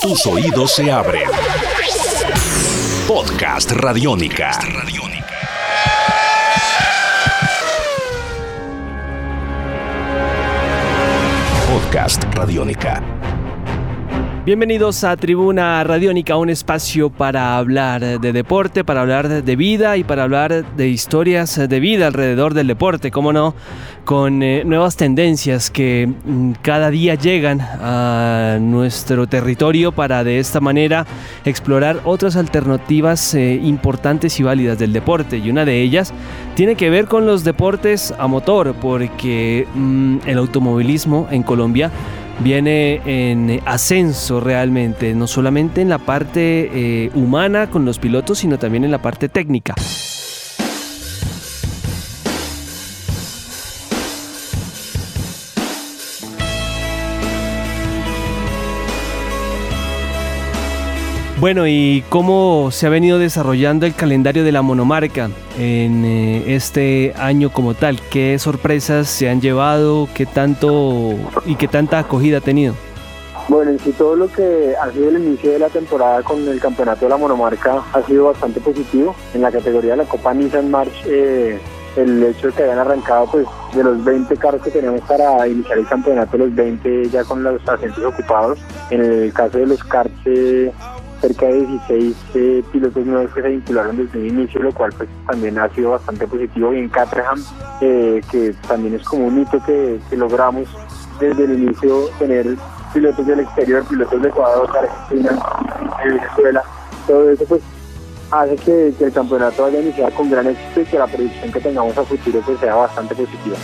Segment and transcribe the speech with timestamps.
[0.00, 1.28] Tus oídos se abren.
[3.06, 4.50] Podcast Radiónica.
[11.66, 13.29] Podcast Radiónica.
[14.42, 20.02] Bienvenidos a Tribuna Radiónica, un espacio para hablar de deporte, para hablar de vida y
[20.02, 23.54] para hablar de historias de vida alrededor del deporte, cómo no,
[24.06, 30.58] con eh, nuevas tendencias que mm, cada día llegan a nuestro territorio para de esta
[30.58, 31.06] manera
[31.44, 35.36] explorar otras alternativas eh, importantes y válidas del deporte.
[35.36, 36.14] Y una de ellas
[36.54, 41.90] tiene que ver con los deportes a motor, porque mm, el automovilismo en Colombia
[42.40, 48.58] viene en ascenso realmente, no solamente en la parte eh, humana con los pilotos, sino
[48.58, 49.74] también en la parte técnica.
[61.40, 67.14] Bueno, ¿y cómo se ha venido desarrollando el calendario de la monomarca en eh, este
[67.16, 67.98] año como tal?
[68.10, 70.06] ¿Qué sorpresas se han llevado?
[70.12, 71.14] ¿Qué tanto
[71.46, 72.74] y qué tanta acogida ha tenido?
[73.48, 76.60] Bueno, en sí todo lo que ha sido el inicio de la temporada con el
[76.60, 79.16] campeonato de la monomarca ha sido bastante positivo.
[79.32, 81.58] En la categoría de la Copa Nissan March, eh,
[81.96, 85.78] el hecho de que hayan arrancado pues de los 20 carros que tenemos para iniciar
[85.78, 88.58] el campeonato, los 20 ya con los asientos ocupados.
[88.90, 90.70] En el caso de los karts, eh,
[91.20, 95.08] cerca de 16 eh, pilotos nuevos que se vincularon desde el inicio, lo cual pues
[95.26, 96.72] también ha sido bastante positivo.
[96.72, 97.42] Y en Caterham,
[97.80, 100.68] eh, que también es como un hito que, logramos
[101.18, 102.56] desde el inicio tener
[102.92, 105.38] pilotos del exterior, pilotos de Ecuador, Argentina,
[106.04, 106.62] Venezuela,
[107.06, 107.62] todo eso pues
[108.30, 111.60] hace que, el campeonato vaya a iniciar con gran éxito y que la predicción que
[111.60, 113.56] tengamos a futuro pues sea bastante positiva.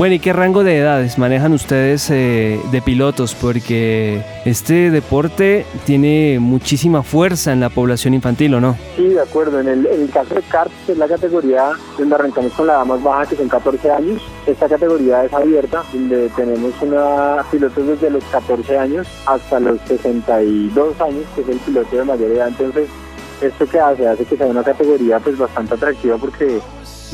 [0.00, 3.34] Bueno, ¿y qué rango de edades manejan ustedes eh, de pilotos?
[3.34, 8.78] Porque este deporte tiene muchísima fuerza en la población infantil, ¿o no?
[8.96, 9.60] Sí, de acuerdo.
[9.60, 13.26] En el, caso de karts, es la categoría donde arrancamos con la edad más baja,
[13.26, 14.22] que son 14 años.
[14.46, 20.98] Esta categoría es abierta, donde tenemos una pilotos desde los 14 años hasta los 62
[20.98, 22.48] años, que es el piloto de mayor edad.
[22.48, 22.88] Entonces,
[23.40, 24.06] ¿esto qué hace?
[24.06, 26.60] Hace que sea una categoría pues bastante atractiva porque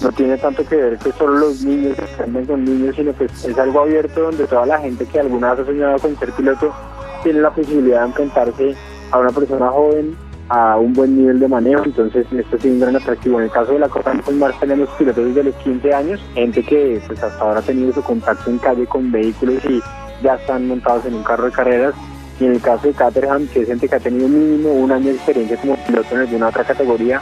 [0.03, 3.59] no tiene tanto que ver que solo los niños estén con niños, sino que es
[3.59, 6.73] algo abierto donde toda la gente que alguna vez ha soñado con ser piloto
[7.23, 8.75] tiene la posibilidad de enfrentarse
[9.11, 10.17] a una persona joven
[10.49, 13.39] a un buen nivel de manejo, entonces esto es un gran atractivo.
[13.39, 17.01] En el caso de la Copa Mars tenemos pilotos desde los 15 años, gente que
[17.07, 19.83] pues hasta ahora ha tenido su contacto en calle con vehículos y
[20.23, 21.95] ya están montados en un carro de carreras.
[22.39, 25.07] Y en el caso de Caterham, que es gente que ha tenido mínimo un año
[25.07, 27.21] de experiencia como piloto en alguna otra categoría,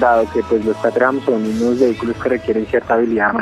[0.00, 3.34] dado que pues los Caterham son unos vehículos que requieren cierta habilidad.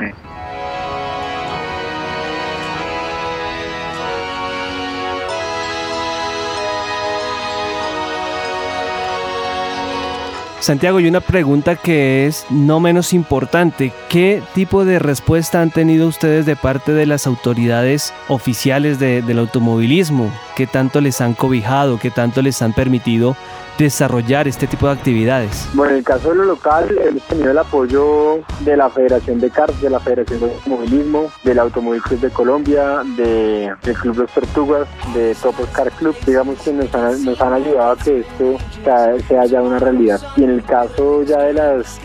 [10.63, 13.93] Santiago, y una pregunta que es no menos importante.
[14.09, 20.31] ¿Qué tipo de respuesta han tenido ustedes de parte de las autoridades oficiales del automovilismo?
[20.57, 21.99] ¿Qué tanto les han cobijado?
[21.99, 23.37] ¿Qué tanto les han permitido
[23.79, 25.69] desarrollar este tipo de actividades?
[25.75, 29.51] Bueno, en el caso de lo local, hemos tenido el apoyo de la Federación de
[29.51, 34.31] CARS, de la Federación de Automovilismo, del Automóvil Club de Colombia, de, del Club Los
[34.33, 38.59] Tortugas, de Topos Car Club, digamos que nos han, nos han ayudado a que esto
[38.85, 40.21] sea, ya una realidad.
[40.37, 42.01] Y en el caso ya de las,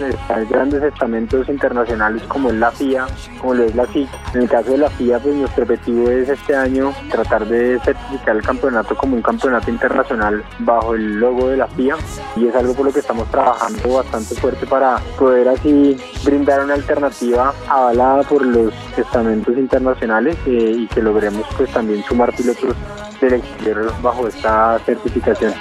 [0.50, 3.08] grandes estamentos internacionales como es la FIA,
[3.40, 6.29] como lo es la FIC, en el caso de la FIA, pues nuestro objetivo es
[6.29, 11.58] este año tratar de certificar el campeonato como un campeonato internacional bajo el logo de
[11.58, 11.96] la FIA
[12.36, 16.76] y es algo por lo que estamos trabajando bastante fuerte para poder así brindar una
[16.76, 22.76] alternativa avalada por los estamentos internacionales eh, y que logremos pues también sumar pilotos
[23.20, 25.53] del exterior bajo esta certificación.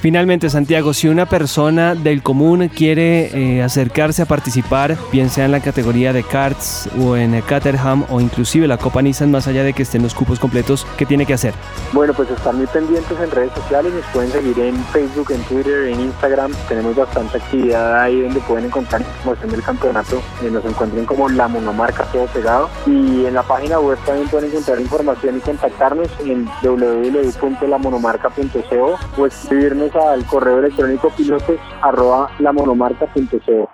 [0.00, 5.50] Finalmente, Santiago, si una persona del común quiere eh, acercarse a participar, bien sea en
[5.50, 9.72] la categoría de karts o en Caterham o inclusive la Copa Nissan, más allá de
[9.72, 11.52] que estén los cupos completos, ¿qué tiene que hacer?
[11.92, 15.88] Bueno, pues estar muy pendientes en redes sociales, nos pueden seguir en Facebook, en Twitter,
[15.88, 21.06] en Instagram, tenemos bastante actividad ahí donde pueden encontrar información del campeonato, eh, nos encuentren
[21.06, 25.40] como la monomarca todo pegado y en la página web también pueden encontrar información y
[25.40, 33.70] contactarnos en www.lamonomarca.co o escribirnos al correo electrónico pilotos arroba lamonomarca.co.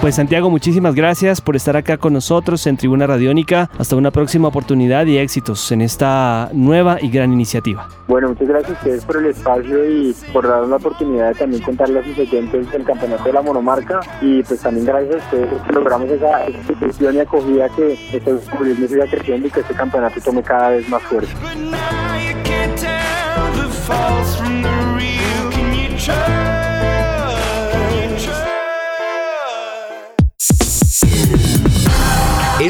[0.00, 3.68] Pues Santiago, muchísimas gracias por estar acá con nosotros en Tribuna Radiónica.
[3.78, 7.88] Hasta una próxima oportunidad y éxitos en esta nueva y gran iniciativa.
[8.06, 11.62] Bueno, muchas gracias a ustedes por el espacio y por darnos la oportunidad de también
[11.64, 15.62] contarle a sus oyentes del campeonato de la monomarca y pues también gracias a ustedes
[15.62, 20.20] que logramos esa institución y acogida que este automovilismo siga creciendo y que este campeonato
[20.20, 21.36] tome cada vez más fuerza.